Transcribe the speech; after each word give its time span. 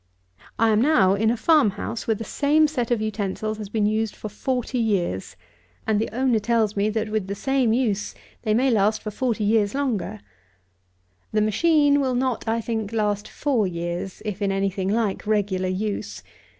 I 0.57 0.69
am 0.69 0.81
now 0.81 1.13
in 1.13 1.29
a 1.29 1.37
farm 1.37 1.69
house, 1.77 2.07
where 2.07 2.15
the 2.15 2.23
same 2.23 2.67
set 2.67 2.89
of 2.89 3.01
utensils 3.03 3.59
has 3.59 3.69
been 3.69 3.85
used 3.85 4.15
for 4.15 4.29
forty 4.29 4.79
years; 4.79 5.35
and 5.85 6.01
the 6.01 6.09
owner 6.11 6.39
tells 6.39 6.75
me, 6.75 6.89
that, 6.89 7.09
with 7.09 7.27
the 7.27 7.35
same 7.35 7.71
use, 7.71 8.15
they 8.41 8.55
may 8.55 8.71
last 8.71 9.03
for 9.03 9.11
forty 9.11 9.43
years 9.43 9.75
longer. 9.75 10.19
The 11.31 11.41
machine 11.41 12.01
will 12.01 12.15
not, 12.15 12.47
I 12.47 12.61
think, 12.61 12.91
last 12.91 13.27
four 13.27 13.67
years, 13.67 14.23
if 14.25 14.41
in 14.41 14.51
any 14.51 14.71
thing 14.71 14.89
like 14.89 15.27
regular 15.27 15.69
use. 15.69 16.23